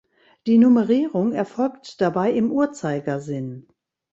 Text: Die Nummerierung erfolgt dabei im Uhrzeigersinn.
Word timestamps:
Die 0.47 0.57
Nummerierung 0.57 1.31
erfolgt 1.31 2.01
dabei 2.01 2.31
im 2.31 2.51
Uhrzeigersinn. 2.51 3.67